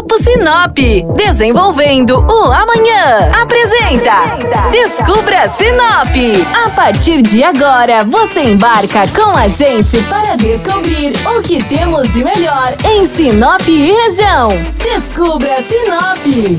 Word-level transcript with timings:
Grupo 0.00 0.16
Sinop, 0.24 0.78
desenvolvendo 1.14 2.14
o 2.20 2.44
amanhã. 2.50 3.30
Apresenta 3.38 4.70
Descubra 4.70 5.46
Sinop. 5.50 6.16
A 6.64 6.70
partir 6.70 7.20
de 7.20 7.44
agora, 7.44 8.02
você 8.02 8.44
embarca 8.44 9.06
com 9.08 9.36
a 9.36 9.46
gente 9.46 10.02
para 10.04 10.36
descobrir 10.36 11.12
o 11.36 11.42
que 11.42 11.62
temos 11.64 12.14
de 12.14 12.24
melhor 12.24 12.74
em 12.90 13.04
Sinop 13.04 13.60
e 13.68 13.92
região. 13.92 14.52
Descubra 14.82 15.62
Sinop. 15.64 16.58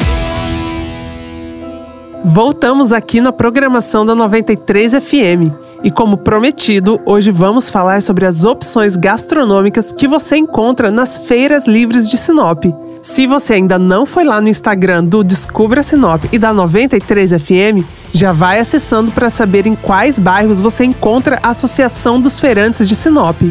Voltamos 2.23 2.93
aqui 2.93 3.19
na 3.19 3.33
programação 3.33 4.05
da 4.05 4.13
93 4.13 4.93
FM. 4.93 5.51
E 5.83 5.89
como 5.89 6.17
prometido, 6.17 7.01
hoje 7.07 7.31
vamos 7.31 7.71
falar 7.71 8.03
sobre 8.03 8.27
as 8.27 8.45
opções 8.45 8.95
gastronômicas 8.95 9.91
que 9.91 10.07
você 10.07 10.37
encontra 10.37 10.91
nas 10.91 11.17
feiras 11.17 11.65
livres 11.65 12.07
de 12.07 12.19
Sinop. 12.19 12.65
Se 13.01 13.25
você 13.25 13.55
ainda 13.55 13.79
não 13.79 14.05
foi 14.05 14.23
lá 14.23 14.39
no 14.39 14.47
Instagram 14.47 15.03
do 15.03 15.23
Descubra 15.23 15.81
Sinop 15.81 16.23
e 16.31 16.37
da 16.37 16.53
93 16.53 17.31
FM, 17.31 17.83
já 18.11 18.31
vai 18.31 18.59
acessando 18.59 19.11
para 19.11 19.27
saber 19.27 19.65
em 19.65 19.75
quais 19.75 20.19
bairros 20.19 20.61
você 20.61 20.83
encontra 20.83 21.39
a 21.41 21.49
Associação 21.49 22.21
dos 22.21 22.39
Feirantes 22.39 22.87
de 22.87 22.95
Sinop. 22.95 23.41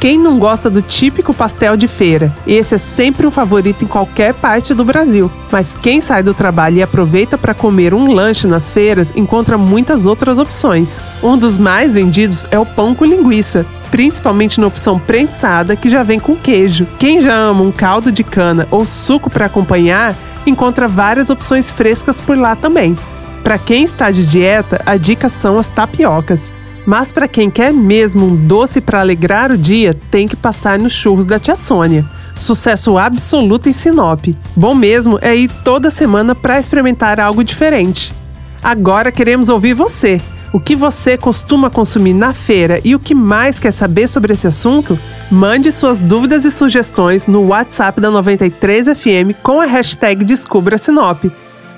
Quem 0.00 0.18
não 0.18 0.38
gosta 0.38 0.68
do 0.68 0.82
típico 0.82 1.32
pastel 1.32 1.76
de 1.76 1.86
feira? 1.86 2.32
Esse 2.46 2.74
é 2.74 2.78
sempre 2.78 3.26
um 3.26 3.32
favorito 3.32 3.84
em 3.84 3.88
qualquer 3.88 4.32
parte 4.34 4.72
do 4.72 4.84
Brasil. 4.84 5.30
Mas 5.50 5.74
quem 5.74 6.00
sai 6.00 6.22
do 6.22 6.34
trabalho 6.34 6.76
e 6.76 6.82
aproveita 6.82 7.36
para 7.38 7.54
comer 7.54 7.92
um 7.94 8.12
lanche 8.12 8.46
nas 8.46 8.72
feiras 8.72 9.12
encontra 9.16 9.58
muitas 9.58 10.06
outras 10.06 10.38
opções. 10.38 11.00
Um 11.20 11.36
dos 11.36 11.58
mais 11.58 11.94
vendidos 11.94 12.46
é 12.50 12.58
o 12.58 12.66
pão 12.66 12.94
com 12.94 13.04
linguiça, 13.04 13.66
principalmente 13.90 14.60
na 14.60 14.66
opção 14.66 14.98
prensada 14.98 15.76
que 15.76 15.88
já 15.88 16.02
vem 16.02 16.18
com 16.18 16.36
queijo. 16.36 16.86
Quem 16.98 17.20
já 17.20 17.34
ama 17.34 17.62
um 17.62 17.72
caldo 17.72 18.10
de 18.10 18.22
cana 18.22 18.66
ou 18.70 18.84
suco 18.84 19.30
para 19.30 19.46
acompanhar, 19.46 20.14
encontra 20.46 20.88
várias 20.88 21.30
opções 21.30 21.70
frescas 21.70 22.20
por 22.20 22.36
lá 22.36 22.56
também. 22.56 22.96
Para 23.42 23.58
quem 23.58 23.84
está 23.84 24.10
de 24.10 24.26
dieta, 24.26 24.80
a 24.84 24.96
dica 24.96 25.28
são 25.28 25.58
as 25.58 25.68
tapiocas. 25.68 26.52
Mas 26.86 27.12
para 27.12 27.28
quem 27.28 27.50
quer 27.50 27.72
mesmo 27.72 28.26
um 28.26 28.34
doce 28.34 28.80
para 28.80 29.00
alegrar 29.00 29.52
o 29.52 29.58
dia, 29.58 29.94
tem 30.10 30.26
que 30.26 30.36
passar 30.36 30.78
nos 30.78 30.92
churros 30.92 31.26
da 31.26 31.38
Tia 31.38 31.54
Sônia. 31.54 32.04
Sucesso 32.36 32.96
absoluto 32.96 33.68
em 33.68 33.72
Sinop. 33.72 34.26
Bom 34.56 34.74
mesmo 34.74 35.18
é 35.20 35.34
ir 35.36 35.50
toda 35.64 35.90
semana 35.90 36.34
para 36.34 36.58
experimentar 36.58 37.20
algo 37.20 37.44
diferente. 37.44 38.14
Agora 38.62 39.12
queremos 39.12 39.48
ouvir 39.48 39.74
você. 39.74 40.20
O 40.52 40.58
que 40.58 40.74
você 40.74 41.16
costuma 41.16 41.68
consumir 41.68 42.14
na 42.14 42.32
feira 42.32 42.80
e 42.82 42.94
o 42.94 42.98
que 42.98 43.14
mais 43.14 43.58
quer 43.58 43.70
saber 43.70 44.08
sobre 44.08 44.32
esse 44.32 44.46
assunto? 44.46 44.98
Mande 45.30 45.70
suas 45.70 46.00
dúvidas 46.00 46.44
e 46.44 46.50
sugestões 46.50 47.26
no 47.26 47.48
WhatsApp 47.48 48.00
da 48.00 48.10
93FM 48.10 49.36
com 49.42 49.60
a 49.60 49.66
hashtag 49.66 50.24
Descubra 50.24 50.78
Sinop. 50.78 51.24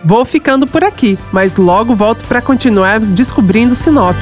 Vou 0.04 0.24
ficando 0.24 0.66
por 0.66 0.84
aqui, 0.84 1.18
mas 1.32 1.56
logo 1.56 1.94
volto 1.94 2.24
para 2.24 2.40
continuarmos 2.40 3.10
descobrindo 3.10 3.74
Sinop. 3.74 4.16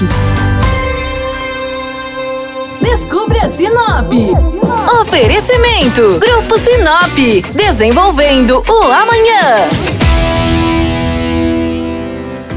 Descubra 2.81 3.51
Sinop. 3.51 4.13
Oferecimento: 5.03 6.19
Grupo 6.19 6.57
Sinop. 6.59 7.53
Desenvolvendo 7.55 8.63
o 8.67 8.83
amanhã. 8.85 10.08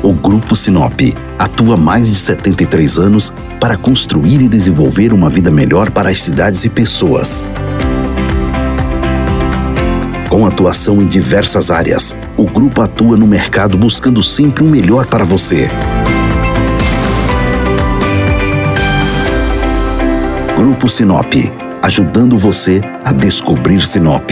O 0.03 0.13
Grupo 0.13 0.55
Sinop 0.55 0.99
atua 1.38 1.75
há 1.75 1.77
mais 1.77 2.07
de 2.07 2.16
73 2.16 2.97
anos 2.97 3.31
para 3.59 3.77
construir 3.77 4.41
e 4.41 4.47
desenvolver 4.47 5.13
uma 5.13 5.30
vida 5.30 5.52
melhor 5.52 5.91
para 5.91 6.09
as 6.09 6.17
cidades 6.17 6.66
e 6.66 6.69
pessoas. 6.69 7.47
Com 10.27 10.47
atuação 10.47 11.03
em 11.03 11.05
diversas 11.05 11.69
áreas, 11.69 12.16
o 12.35 12.45
grupo 12.45 12.81
atua 12.81 13.16
no 13.16 13.27
mercado 13.27 13.77
buscando 13.77 14.23
sempre 14.23 14.63
o 14.63 14.67
melhor 14.67 15.05
para 15.05 15.23
você. 15.23 15.69
Grupo 20.57 20.89
Sinop, 20.89 21.31
ajudando 21.83 22.39
você 22.39 22.81
a 23.03 23.12
descobrir 23.12 23.85
Sinop. 23.85 24.31